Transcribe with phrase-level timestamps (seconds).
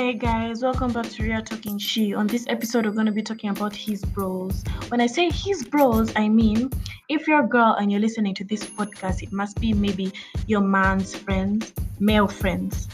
[0.00, 2.14] Hey guys, welcome back to Ria Talking She.
[2.14, 4.64] On this episode, we're going to be talking about his bros.
[4.88, 6.70] When I say his bros, I mean
[7.10, 10.10] if you're a girl and you're listening to this podcast, it must be maybe
[10.46, 12.88] your man's friends, male friends,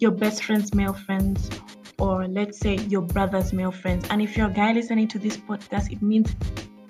[0.00, 1.48] your best friend's male friends,
[1.96, 4.08] or let's say your brother's male friends.
[4.10, 6.34] And if you're a guy listening to this podcast, it means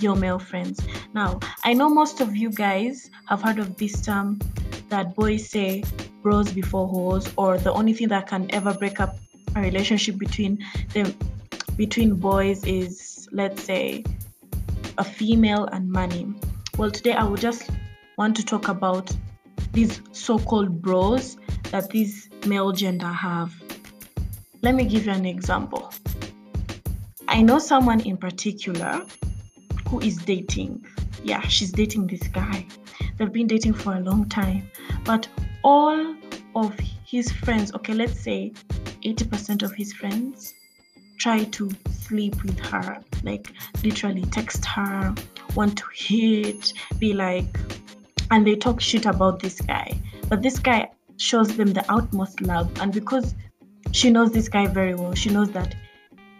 [0.01, 0.81] your male friends.
[1.13, 4.39] Now, I know most of you guys have heard of this term
[4.89, 5.85] that boys say
[6.23, 9.19] bros before hoes, or the only thing that can ever break up
[9.61, 11.15] relationship between them
[11.77, 14.05] between boys is let's say
[14.99, 16.27] a female and money.
[16.77, 17.71] Well, today I would just
[18.17, 19.15] want to talk about
[19.73, 21.37] these so-called bros
[21.71, 23.55] that these male gender have.
[24.63, 25.93] Let me give you an example.
[27.29, 29.05] I know someone in particular
[29.89, 30.85] who is dating.
[31.23, 32.67] Yeah, she's dating this guy.
[33.17, 34.69] They've been dating for a long time,
[35.05, 35.29] but
[35.63, 36.17] all
[36.57, 38.53] of his friends, okay, let's say
[39.03, 40.55] 80% of his friends,
[41.19, 45.15] try to sleep with her, like literally text her,
[45.55, 47.59] want to hit, be like,
[48.31, 49.99] and they talk shit about this guy.
[50.29, 53.35] But this guy shows them the utmost love, and because
[53.93, 55.75] she knows this guy very well, she knows that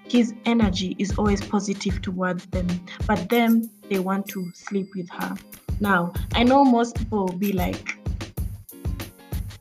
[0.07, 2.67] his energy is always positive towards them,
[3.07, 5.37] but them they want to sleep with her.
[5.81, 7.98] Now, I know most people will be like,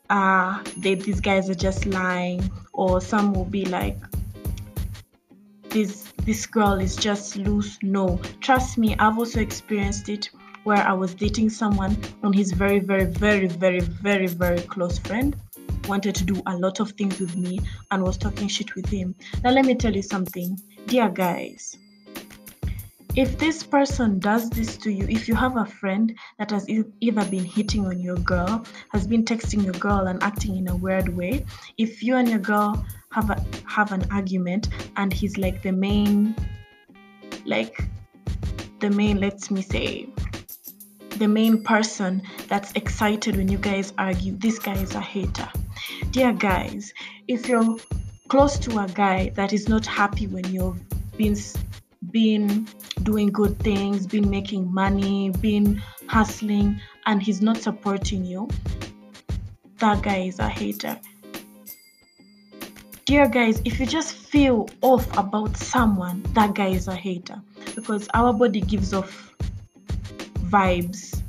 [0.09, 3.97] ah, they these guys are just lying, or some will be like,
[5.69, 7.77] this this girl is just loose.
[7.81, 10.29] No, trust me, I've also experienced it
[10.63, 15.33] where I was dating someone and his very, very, very, very, very, very close friend
[15.87, 17.59] wanted to do a lot of things with me
[17.91, 19.15] and was talking shit with him.
[19.43, 21.77] Now, let me tell you something, dear guys.
[23.17, 27.25] If this person does this to you, if you have a friend that has either
[27.25, 31.09] been hitting on your girl, has been texting your girl and acting in a weird
[31.09, 31.43] way,
[31.79, 36.35] if you and your girl have a have an argument and he's like the main
[37.47, 37.89] like
[38.81, 40.07] the main let me say
[41.17, 45.49] the main person that's excited when you guys argue this guy is a hater.
[46.11, 46.93] Dear guys
[47.27, 47.77] if you're
[48.27, 50.79] close to a guy that is not happy when you've
[51.17, 51.35] been
[52.11, 52.67] been
[53.03, 58.47] doing good things been making money been hustling and he's not supporting you.
[59.79, 60.99] That guy is a hater.
[63.05, 67.41] Dear guys if you just feel off about someone that guy is a hater.
[67.75, 69.33] Because our body gives off
[70.49, 71.21] vibes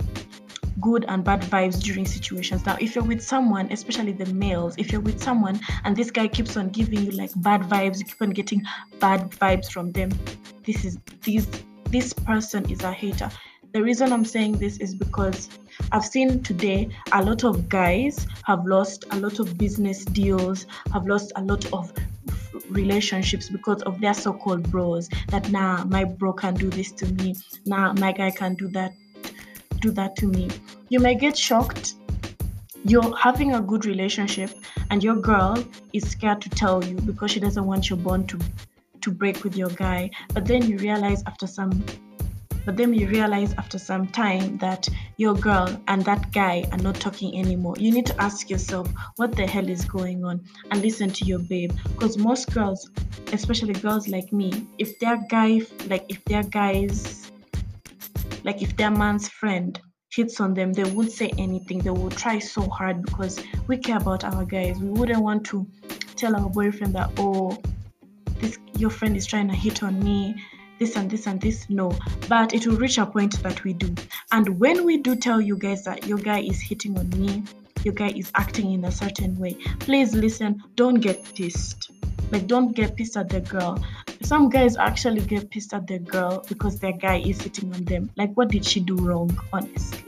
[0.80, 2.64] good and bad vibes during situations.
[2.64, 6.28] Now if you're with someone especially the males if you're with someone and this guy
[6.28, 8.62] keeps on giving you like bad vibes you keep on getting
[9.00, 10.10] bad vibes from them
[10.68, 11.46] this is this
[11.88, 13.30] this person is a hater.
[13.72, 15.48] The reason i'm saying this is because
[15.92, 21.06] i've seen today a lot of guys have lost a lot of business deals have
[21.06, 21.92] lost a lot of
[22.70, 27.34] relationships because of their so-called bros that nah my bro can do this to me.
[27.64, 28.92] Nah my guy can do that
[29.80, 30.48] do that to me.
[30.88, 31.94] You may get shocked.
[32.84, 34.50] You're having a good relationship
[34.90, 35.62] and your girl
[35.92, 38.38] is scared to tell you because she doesn't want your bond to
[39.08, 41.72] to break with your guy but then you realize after some
[42.68, 44.86] but then you realize after some time that
[45.16, 47.74] your girl and that guy are not talking anymore.
[47.78, 51.38] You need to ask yourself what the hell is going on and listen to your
[51.38, 51.72] babe.
[51.94, 52.90] Because most girls,
[53.32, 57.32] especially girls like me, if their guy, like if their guys,
[58.44, 59.80] like if their man's friend
[60.12, 61.78] hits on them, they won't say anything.
[61.78, 64.78] They will try so hard because we care about our guys.
[64.78, 65.66] We wouldn't want to
[66.16, 67.56] tell our boyfriend that, oh,
[68.40, 70.34] this your friend is trying to hit on me
[70.78, 71.92] this and this and this no.
[72.28, 73.94] But it will reach a point that we do.
[74.30, 77.44] And when we do tell you guys that your guy is hitting on me
[77.84, 81.90] your guy is acting in a certain way please listen don't get pissed.
[82.30, 83.82] Like don't get pissed at the girl.
[84.22, 88.10] Some guys actually get pissed at the girl because their guy is hitting on them.
[88.16, 90.07] Like what did she do wrong honestly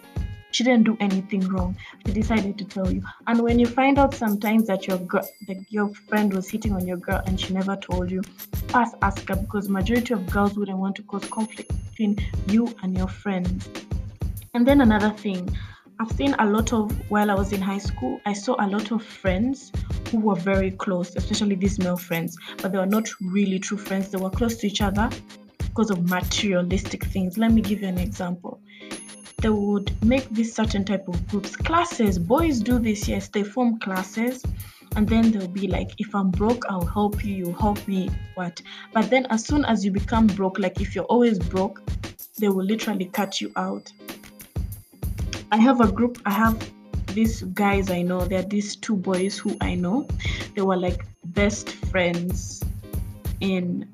[0.52, 1.76] she didn't do anything wrong.
[2.06, 3.02] She decided to tell you.
[3.26, 6.86] And when you find out sometimes that your girl, that your friend was hitting on
[6.86, 8.22] your girl and she never told you,
[8.68, 12.18] first ask her because majority of girls wouldn't want to cause conflict between
[12.48, 13.68] you and your friends.
[14.54, 15.56] And then another thing,
[16.00, 18.90] I've seen a lot of while I was in high school, I saw a lot
[18.90, 19.70] of friends
[20.10, 24.10] who were very close, especially these male friends, but they were not really true friends.
[24.10, 25.10] They were close to each other
[25.58, 27.38] because of materialistic things.
[27.38, 28.60] Let me give you an example
[29.40, 33.78] they would make this certain type of groups classes boys do this yes they form
[33.78, 34.42] classes
[34.96, 38.60] and then they'll be like if i'm broke i'll help you you help me what
[38.92, 41.82] but then as soon as you become broke like if you're always broke
[42.38, 43.92] they will literally cut you out
[45.52, 46.58] i have a group i have
[47.14, 50.06] these guys I know, there are these two boys who I know.
[50.54, 52.62] They were like best friends
[53.40, 53.88] in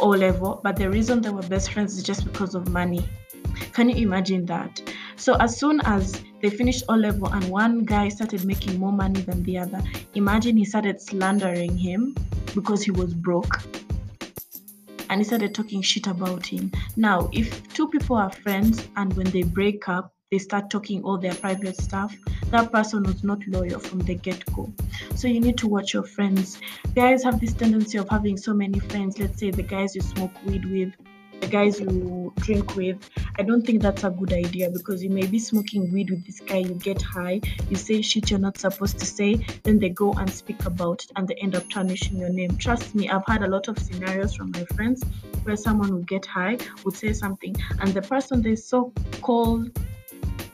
[0.00, 3.04] O level, but the reason they were best friends is just because of money.
[3.72, 4.82] Can you imagine that?
[5.16, 9.20] So as soon as they finished O level and one guy started making more money
[9.20, 9.82] than the other,
[10.14, 12.14] imagine he started slandering him
[12.54, 13.62] because he was broke
[15.10, 16.72] and he started talking shit about him.
[16.96, 21.18] Now, if two people are friends and when they break up, they start talking all
[21.18, 22.16] their private stuff,
[22.50, 24.72] that person was not loyal from the get go.
[25.14, 26.58] So you need to watch your friends.
[26.94, 29.18] Guys have this tendency of having so many friends.
[29.18, 30.94] Let's say the guys you smoke weed with,
[31.42, 33.10] the guys you drink with.
[33.38, 36.40] I don't think that's a good idea because you may be smoking weed with this
[36.40, 37.40] guy, you get high,
[37.70, 41.12] you say shit you're not supposed to say, then they go and speak about it
[41.16, 42.56] and they end up tarnishing your name.
[42.56, 45.02] Trust me, I've had a lot of scenarios from my friends
[45.44, 48.92] where someone would get high, would say something, and the person they so
[49.22, 49.70] called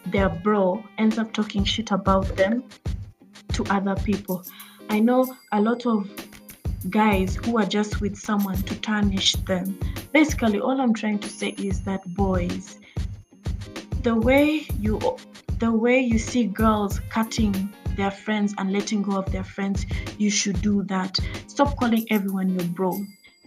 [0.06, 2.64] their bro ends up talking shit about them
[3.52, 4.44] to other people.
[4.88, 6.08] I know a lot of
[6.90, 9.78] guys who are just with someone to tarnish them.
[10.12, 12.78] Basically, all I'm trying to say is that boys,
[14.02, 15.00] the way you
[15.58, 19.84] the way you see girls cutting their friends and letting go of their friends,
[20.18, 21.18] you should do that.
[21.48, 22.98] Stop calling everyone your bro.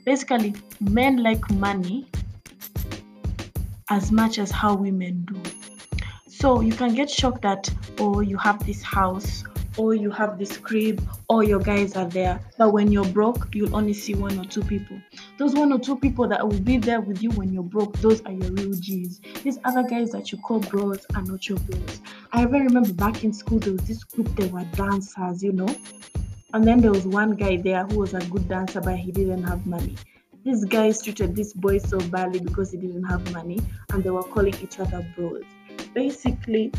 [0.06, 2.08] Basically, men like money
[3.90, 5.42] as much as how women do.
[6.28, 7.70] So you can get shocked that,
[8.00, 9.44] oh, you have this house,
[9.78, 12.40] or you have this crib, or your guys are there.
[12.58, 15.00] But when you're broke, you'll only see one or two people.
[15.38, 18.22] Those one or two people that will be there with you when you're broke, those
[18.26, 19.22] are your real G's.
[19.44, 22.02] These other guys that you call bros are not your bros.
[22.34, 25.74] I even remember back in school, there was this group, they were dancers, you know.
[26.54, 29.44] And then there was one guy there who was a good dancer, but he didn't
[29.44, 29.96] have money.
[30.44, 34.24] These guys treated this boy so badly because he didn't have money, and they were
[34.24, 35.44] calling each other bros.
[35.94, 36.74] Basically,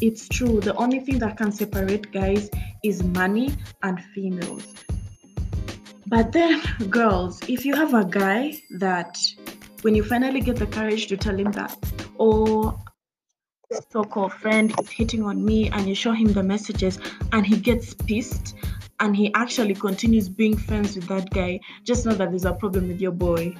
[0.00, 0.60] it's true.
[0.60, 2.50] The only thing that can separate guys
[2.82, 4.74] is money and females.
[6.06, 6.60] But then,
[6.90, 9.18] girls, if you have a guy that
[9.82, 11.76] when you finally get the courage to tell him that,
[12.18, 12.78] oh,
[13.90, 16.98] so called friend is hitting on me, and you show him the messages,
[17.32, 18.56] and he gets pissed,
[18.98, 22.88] and he actually continues being friends with that guy, just know that there's a problem
[22.88, 23.54] with your boy.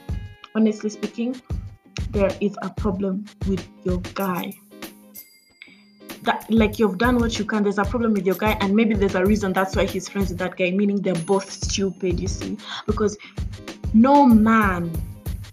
[0.57, 1.41] Honestly speaking,
[2.11, 4.53] there is a problem with your guy
[6.23, 8.95] that like you've done what you can there's a problem with your guy and maybe
[8.95, 12.29] there's a reason that's why he's friends with that guy meaning they're both stupid you
[12.29, 12.57] see?
[12.87, 13.17] Because
[13.95, 14.91] no man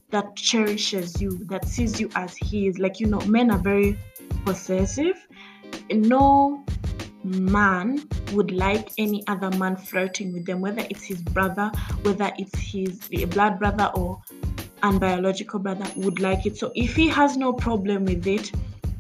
[0.09, 3.97] that cherishes you that sees you as he is like you know men are very
[4.45, 5.27] possessive.
[5.89, 6.63] No
[7.23, 11.69] man would like any other man flirting with them whether it's his brother
[12.03, 12.99] whether it's his
[13.29, 14.21] blood brother or
[14.83, 16.57] unbiological brother would like it.
[16.57, 18.51] So if he has no problem with it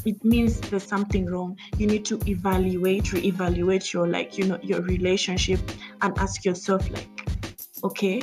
[0.07, 1.57] it means there's something wrong.
[1.77, 5.59] You need to evaluate reevaluate your like you know your relationship
[6.01, 7.27] and ask yourself like
[7.83, 8.21] okay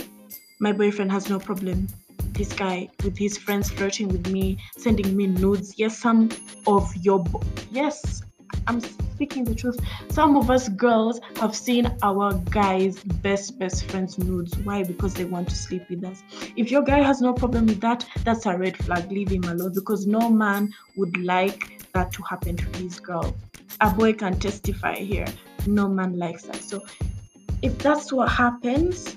[0.60, 1.88] my boyfriend has no problem.
[2.32, 5.78] This guy with his friends flirting with me sending me nudes.
[5.78, 6.30] Yes some
[6.66, 8.22] of your bo- yes
[8.66, 8.80] i'm
[9.14, 9.78] speaking the truth
[10.10, 14.56] some of us girls have seen our guys best best friends nudes.
[14.58, 14.82] Why?
[14.82, 16.22] Because they want to sleep with us.
[16.56, 19.10] If your guy has no problem with that that's a red flag.
[19.10, 23.34] Leave him alone because no man would like that to happen to his girl.
[23.80, 25.26] A boy can testify here.
[25.66, 26.62] No man likes that.
[26.62, 26.84] So
[27.62, 29.16] if that's what happens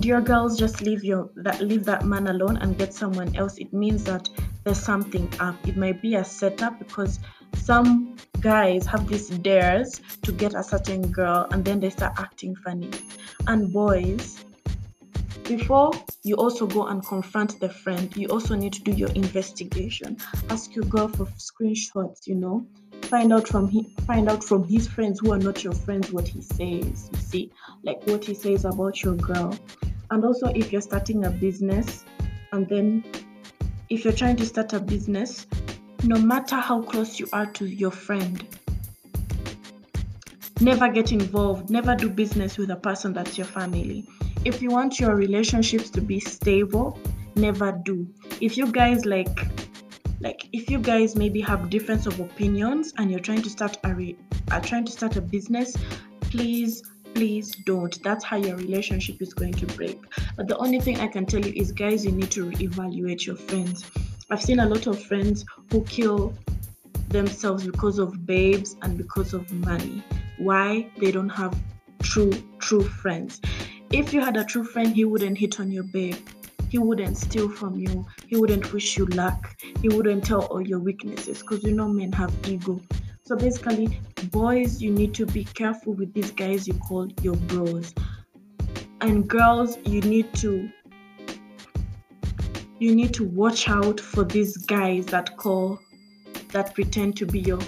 [0.00, 3.58] dear girls just leave your that leave that man alone and get someone else?
[3.58, 4.28] It means that
[4.64, 5.56] there's something up.
[5.66, 7.18] It might be a setup because
[7.54, 12.54] some guys have these dares to get a certain girl and then they start acting
[12.56, 12.90] funny.
[13.46, 14.44] And boys,
[15.44, 15.92] before
[16.24, 20.18] you also go and confront the friend, you also need to do your investigation.
[20.50, 22.66] Ask your girl for screenshots, you know.
[23.02, 26.28] Find out from he, find out from his friends who are not your friends what
[26.28, 27.08] he says.
[27.12, 27.52] You see,
[27.82, 29.56] like what he says about your girl.
[30.10, 32.04] And also if you're starting a business
[32.52, 33.04] and then
[33.88, 35.46] if you're trying to start a business,
[36.04, 38.46] no matter how close you are to your friend,
[40.60, 44.06] never get involved, never do business with a person that's your family.
[44.44, 46.98] If you want your relationships to be stable,
[47.34, 48.06] never do.
[48.40, 49.38] If you guys like
[50.20, 53.94] like if you guys maybe have difference of opinions and you're trying to start a
[53.94, 54.16] re-
[54.50, 55.76] are trying to start a business,
[56.20, 56.82] please
[57.14, 58.00] please don't.
[58.04, 60.00] That's how your relationship is going to break.
[60.36, 63.36] But the only thing I can tell you is guys, you need to evaluate your
[63.36, 63.84] friends
[64.30, 66.34] I've seen a lot of friends who kill
[67.08, 70.02] themselves because of babes and because of money.
[70.36, 70.90] Why?
[70.98, 71.58] They don't have
[72.02, 73.40] true, true friends.
[73.90, 76.16] If you had a true friend, he wouldn't hit on your babe.
[76.68, 78.06] He wouldn't steal from you.
[78.26, 79.56] He wouldn't wish you luck.
[79.80, 82.82] He wouldn't tell all your weaknesses because you know men have ego.
[83.22, 83.98] So basically,
[84.30, 87.94] boys, you need to be careful with these guys you call your bros.
[89.00, 90.68] And girls, you need to
[92.78, 95.80] you need to watch out for these guys that call
[96.50, 97.60] that pretend to be your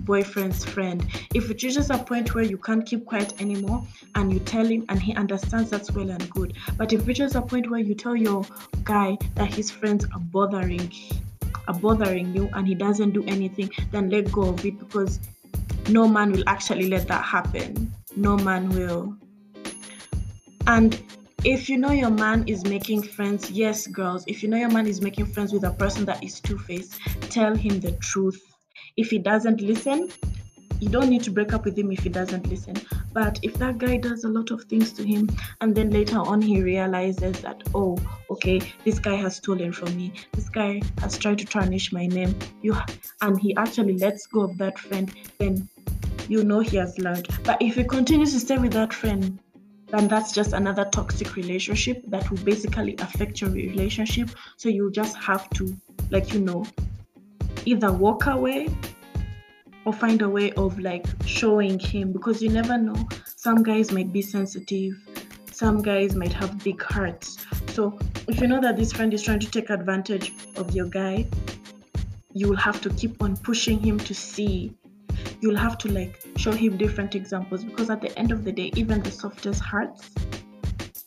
[0.00, 1.06] boyfriend's friend.
[1.34, 3.84] If it reaches a point where you can't keep quiet anymore
[4.14, 6.54] and you tell him and he understands that's well and good.
[6.76, 8.44] But if it reaches a point where you tell your
[8.84, 10.90] guy that his friends are bothering
[11.68, 15.20] are bothering you and he doesn't do anything, then let go of it because
[15.90, 17.92] no man will actually let that happen.
[18.16, 19.14] No man will.
[20.66, 21.00] And
[21.44, 24.86] if you know your man is making friends, yes, girls, if you know your man
[24.86, 28.40] is making friends with a person that is two faced, tell him the truth.
[28.96, 30.10] If he doesn't listen,
[30.80, 32.76] you don't need to break up with him if he doesn't listen.
[33.12, 35.28] But if that guy does a lot of things to him
[35.60, 37.98] and then later on he realizes that, oh,
[38.30, 42.36] okay, this guy has stolen from me, this guy has tried to tarnish my name,
[42.62, 42.76] you
[43.20, 45.68] and he actually lets go of that friend, then
[46.28, 47.28] you know he has learned.
[47.44, 49.38] But if he continues to stay with that friend,
[49.90, 54.30] then that's just another toxic relationship that will basically affect your relationship.
[54.56, 55.76] So you just have to,
[56.10, 56.66] like, you know,
[57.64, 58.68] either walk away
[59.84, 63.08] or find a way of like showing him because you never know.
[63.24, 64.92] Some guys might be sensitive,
[65.50, 67.46] some guys might have big hearts.
[67.68, 71.26] So if you know that this friend is trying to take advantage of your guy,
[72.34, 74.74] you will have to keep on pushing him to see.
[75.40, 78.70] You'll have to like show him different examples because at the end of the day,
[78.76, 80.10] even the softest hearts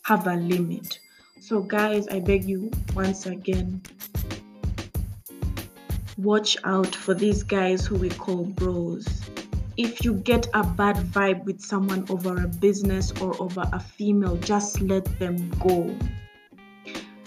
[0.02, 0.98] have a limit.
[1.40, 3.80] So, guys, I beg you once again,
[6.18, 9.06] watch out for these guys who we call bros.
[9.78, 14.36] If you get a bad vibe with someone over a business or over a female,
[14.36, 15.96] just let them go.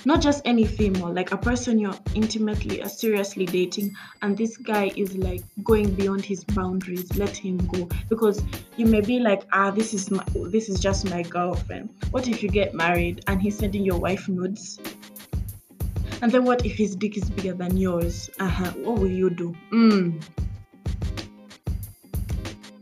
[0.06, 4.92] Not just any female, like a person you're intimately or seriously dating, and this guy
[4.96, 7.18] is like going beyond his boundaries.
[7.18, 8.44] Let him go because
[8.78, 11.90] you may be like, ah, this is my, this is just my girlfriend.
[12.12, 14.80] What if you get married and he's sending your wife nudes?
[16.22, 18.30] And then what if his dick is bigger than yours?
[18.40, 18.72] Uh-huh.
[18.84, 19.56] What will you do?
[19.72, 20.24] Mm.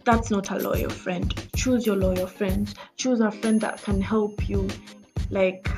[0.03, 1.33] That's not a loyal friend.
[1.55, 2.75] Choose your loyal friends.
[2.97, 4.67] Choose a friend that can help you,
[5.29, 5.69] like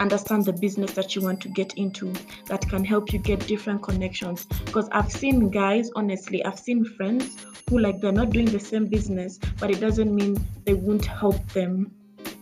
[0.00, 2.12] understand the business that you want to get into
[2.46, 7.36] that can help you get different connections because i've seen guys honestly i've seen friends
[7.68, 11.46] who like they're not doing the same business but it doesn't mean they won't help
[11.52, 11.90] them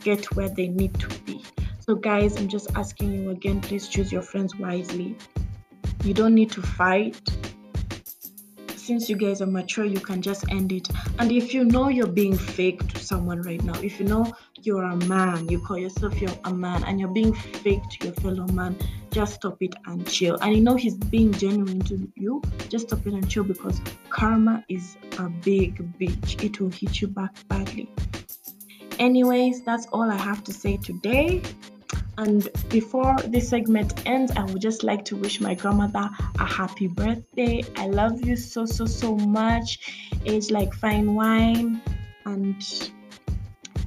[0.03, 1.43] get where they need to be
[1.89, 5.17] so, guys, I'm just asking you again please choose your friends wisely.
[6.05, 7.19] You don't need to fight.
[8.77, 10.87] Since you guys are mature, you can just end it.
[11.19, 14.31] And if you know you're being fake to someone right now, if you know
[14.67, 18.15] you're a man, you call yourself you're a man, and you're being fake to your
[18.17, 18.77] fellow man,
[19.11, 20.37] just stop it and chill.
[20.37, 24.65] And you know he's being genuine to you, just stop it and chill because karma
[24.69, 26.43] is a big bitch.
[26.43, 27.89] It will hit you back badly.
[28.99, 31.43] Anyways, that's all I have to say today.
[32.19, 36.11] And before this segment ends, I would just like to wish my grandmother
[36.41, 37.63] a happy birthday.
[37.77, 40.11] I love you so, so, so much.
[40.27, 41.81] Age like fine wine.
[42.27, 42.61] And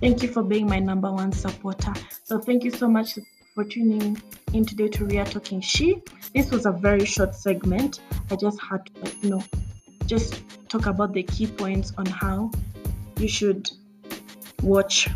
[0.01, 1.93] thank you for being my number one supporter.
[2.23, 3.17] So, thank you so much
[3.53, 4.21] for tuning
[4.53, 6.01] in today to Ria Talking She.
[6.33, 8.01] This was a very short segment.
[8.29, 9.43] I just had to, you know,
[10.07, 12.51] just talk about the key points on how
[13.17, 13.69] you should
[14.63, 15.07] watch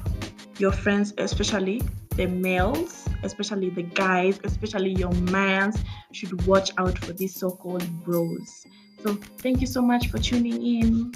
[0.58, 1.82] your friends, especially
[2.16, 7.86] the males, especially the guys, especially your mans, should watch out for these so called
[8.04, 8.66] bros.
[9.02, 11.14] So, thank you so much for tuning in.